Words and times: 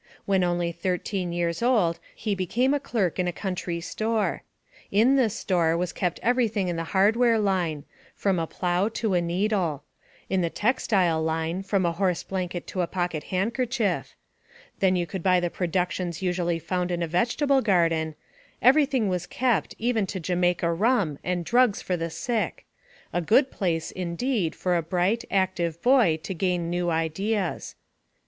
When 0.25 0.43
only 0.43 0.71
thirteen 0.71 1.31
years 1.31 1.61
old 1.61 1.99
he 2.15 2.33
became 2.33 2.73
a 2.73 2.79
clerk 2.79 3.19
in 3.19 3.27
a 3.27 3.31
country 3.31 3.79
store. 3.79 4.41
In 4.89 5.15
this 5.15 5.35
store 5.37 5.77
was 5.77 5.93
kept 5.93 6.19
everything 6.23 6.69
in 6.69 6.75
the 6.75 6.85
hardware 6.95 7.37
line, 7.37 7.83
from 8.15 8.39
a 8.39 8.47
plow 8.47 8.89
to 8.89 9.13
a 9.13 9.21
needle; 9.21 9.83
in 10.27 10.41
the 10.41 10.49
textile 10.49 11.21
line, 11.21 11.61
from 11.61 11.85
a 11.85 11.91
horse 11.91 12.23
blanket 12.23 12.65
to 12.65 12.81
a 12.81 12.87
pocket 12.87 13.25
handkerchief; 13.25 14.15
then 14.79 14.95
you 14.95 15.05
could 15.05 15.21
buy 15.21 15.39
the 15.39 15.51
productions 15.51 16.19
usually 16.19 16.57
found 16.57 16.89
in 16.89 17.03
a 17.03 17.07
vegetable 17.07 17.61
garden, 17.61 18.15
everything 18.59 19.07
was 19.07 19.27
kept, 19.27 19.75
even 19.77 20.07
to 20.07 20.19
Jamaica 20.19 20.73
rum 20.73 21.19
and 21.23 21.45
drugs 21.45 21.79
for 21.79 21.95
the 21.95 22.09
sick; 22.09 22.65
a 23.13 23.21
good 23.21 23.51
place, 23.51 23.91
indeed, 23.91 24.55
for 24.55 24.75
a 24.75 24.81
bright, 24.81 25.25
active 25.29 25.79
boy 25.83 26.17
to 26.23 26.33
gain 26.33 26.71
new 26.71 26.89
ideas. 26.89 27.75